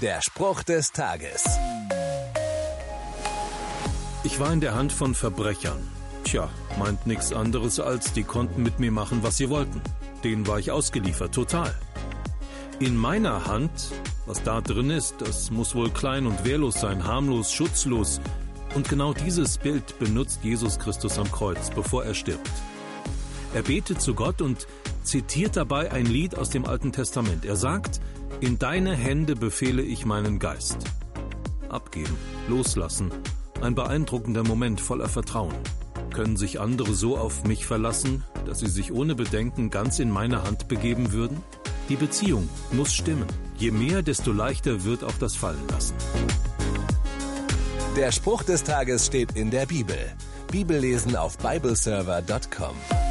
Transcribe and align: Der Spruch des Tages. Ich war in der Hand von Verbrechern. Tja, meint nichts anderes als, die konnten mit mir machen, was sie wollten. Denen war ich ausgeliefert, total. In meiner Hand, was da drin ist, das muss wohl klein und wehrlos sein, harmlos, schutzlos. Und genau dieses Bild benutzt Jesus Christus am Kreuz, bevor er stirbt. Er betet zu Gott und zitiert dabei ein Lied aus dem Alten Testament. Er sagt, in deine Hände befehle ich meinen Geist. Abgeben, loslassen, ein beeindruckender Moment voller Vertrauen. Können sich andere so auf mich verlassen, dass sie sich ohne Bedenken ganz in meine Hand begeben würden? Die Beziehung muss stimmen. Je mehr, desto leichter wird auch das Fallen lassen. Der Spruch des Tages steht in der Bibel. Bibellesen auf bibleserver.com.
Der 0.00 0.22
Spruch 0.22 0.62
des 0.62 0.92
Tages. 0.92 1.44
Ich 4.24 4.40
war 4.40 4.50
in 4.50 4.62
der 4.62 4.74
Hand 4.74 4.94
von 4.94 5.14
Verbrechern. 5.14 5.76
Tja, 6.24 6.48
meint 6.78 7.06
nichts 7.06 7.34
anderes 7.34 7.78
als, 7.80 8.14
die 8.14 8.22
konnten 8.22 8.62
mit 8.62 8.80
mir 8.80 8.92
machen, 8.92 9.22
was 9.22 9.36
sie 9.36 9.50
wollten. 9.50 9.82
Denen 10.24 10.46
war 10.46 10.58
ich 10.58 10.70
ausgeliefert, 10.70 11.34
total. 11.34 11.74
In 12.78 12.96
meiner 12.96 13.44
Hand, 13.44 13.92
was 14.24 14.42
da 14.42 14.62
drin 14.62 14.88
ist, 14.88 15.16
das 15.18 15.50
muss 15.50 15.74
wohl 15.74 15.90
klein 15.90 16.26
und 16.26 16.46
wehrlos 16.46 16.80
sein, 16.80 17.06
harmlos, 17.06 17.52
schutzlos. 17.52 18.22
Und 18.74 18.88
genau 18.88 19.12
dieses 19.12 19.58
Bild 19.58 19.98
benutzt 19.98 20.40
Jesus 20.42 20.78
Christus 20.78 21.18
am 21.18 21.30
Kreuz, 21.30 21.68
bevor 21.68 22.06
er 22.06 22.14
stirbt. 22.14 22.50
Er 23.52 23.62
betet 23.62 24.00
zu 24.00 24.14
Gott 24.14 24.40
und 24.40 24.66
zitiert 25.02 25.56
dabei 25.56 25.90
ein 25.90 26.06
Lied 26.06 26.36
aus 26.38 26.50
dem 26.50 26.64
Alten 26.64 26.92
Testament. 26.92 27.44
Er 27.44 27.56
sagt, 27.56 28.00
in 28.40 28.58
deine 28.58 28.94
Hände 28.94 29.34
befehle 29.34 29.82
ich 29.82 30.06
meinen 30.06 30.38
Geist. 30.38 30.78
Abgeben, 31.68 32.16
loslassen, 32.48 33.10
ein 33.60 33.74
beeindruckender 33.74 34.44
Moment 34.44 34.80
voller 34.80 35.08
Vertrauen. 35.08 35.54
Können 36.12 36.36
sich 36.36 36.60
andere 36.60 36.94
so 36.94 37.16
auf 37.16 37.44
mich 37.44 37.66
verlassen, 37.66 38.24
dass 38.46 38.60
sie 38.60 38.68
sich 38.68 38.92
ohne 38.92 39.14
Bedenken 39.14 39.70
ganz 39.70 39.98
in 39.98 40.10
meine 40.10 40.42
Hand 40.42 40.68
begeben 40.68 41.12
würden? 41.12 41.42
Die 41.88 41.96
Beziehung 41.96 42.48
muss 42.72 42.94
stimmen. 42.94 43.26
Je 43.58 43.70
mehr, 43.70 44.02
desto 44.02 44.32
leichter 44.32 44.84
wird 44.84 45.04
auch 45.04 45.18
das 45.18 45.36
Fallen 45.36 45.66
lassen. 45.70 45.94
Der 47.96 48.12
Spruch 48.12 48.44
des 48.44 48.62
Tages 48.62 49.06
steht 49.06 49.32
in 49.36 49.50
der 49.50 49.66
Bibel. 49.66 49.98
Bibellesen 50.50 51.16
auf 51.16 51.36
bibleserver.com. 51.38 53.09